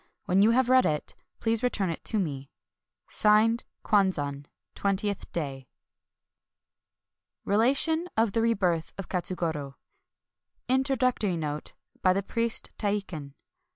[0.25, 2.49] When you have read it, please return it to me.
[3.11, 4.47] [Signed] Kwanzan.
[4.73, 5.53] Twentieth day.
[5.53, 5.63] [No date.]
[7.43, 9.75] [Copy.] Relation of the Rebirth of Katsugoro.
[9.75, 9.75] 4.—
[10.77, 13.35] (Introductory Note by the Priest Teikin.)